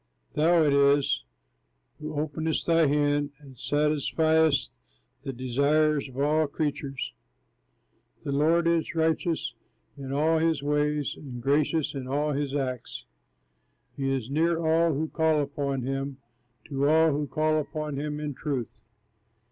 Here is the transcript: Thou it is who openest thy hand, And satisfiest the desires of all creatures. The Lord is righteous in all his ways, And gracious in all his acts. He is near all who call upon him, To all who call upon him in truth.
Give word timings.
Thou 0.33 0.63
it 0.63 0.73
is 0.73 1.25
who 1.99 2.19
openest 2.19 2.65
thy 2.65 2.87
hand, 2.87 3.33
And 3.37 3.55
satisfiest 3.55 4.69
the 5.21 5.31
desires 5.31 6.09
of 6.09 6.17
all 6.17 6.47
creatures. 6.47 7.13
The 8.23 8.31
Lord 8.31 8.65
is 8.67 8.95
righteous 8.95 9.53
in 9.95 10.11
all 10.11 10.39
his 10.39 10.63
ways, 10.63 11.13
And 11.15 11.39
gracious 11.39 11.93
in 11.93 12.07
all 12.07 12.31
his 12.31 12.55
acts. 12.55 13.05
He 13.95 14.09
is 14.09 14.31
near 14.31 14.57
all 14.59 14.91
who 14.95 15.07
call 15.07 15.39
upon 15.39 15.83
him, 15.83 16.17
To 16.69 16.89
all 16.89 17.11
who 17.11 17.27
call 17.27 17.59
upon 17.59 17.99
him 17.99 18.19
in 18.19 18.33
truth. 18.33 18.71